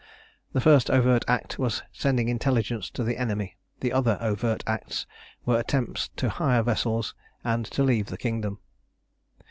The 0.53 0.61
first 0.61 0.89
overt 0.89 1.23
act 1.27 1.59
was 1.59 1.83
sending 1.91 2.27
intelligence 2.27 2.89
to 2.89 3.03
the 3.03 3.19
enemy; 3.19 3.57
the 3.81 3.93
other 3.93 4.17
overt 4.19 4.63
acts 4.65 5.05
were 5.45 5.59
attempts 5.59 6.09
to 6.15 6.27
hire 6.29 6.63
vessels, 6.63 7.13
and 7.43 7.67
to 7.67 7.83
leave 7.83 8.07
the 8.07 8.17
kingdom. 8.17 8.57